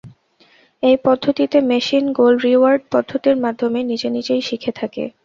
[0.83, 5.03] এই পদ্ধতিতে machine goal reward পদ্ধতির মাধ্যমে নিজে নিজেই শিখে থাকে।